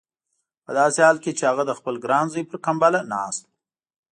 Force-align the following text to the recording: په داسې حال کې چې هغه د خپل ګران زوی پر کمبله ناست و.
په 0.65 0.71
داسې 0.79 0.99
حال 1.05 1.17
کې 1.23 1.31
چې 1.37 1.43
هغه 1.49 1.63
د 1.67 1.71
خپل 1.79 1.95
ګران 2.05 2.25
زوی 2.33 2.43
پر 2.49 2.57
کمبله 2.65 2.99
ناست 3.13 3.41
و. 3.45 3.49